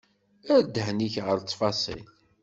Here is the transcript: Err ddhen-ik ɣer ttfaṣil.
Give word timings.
Err 0.53 0.61
ddhen-ik 0.65 1.15
ɣer 1.25 1.37
ttfaṣil. 1.39 2.05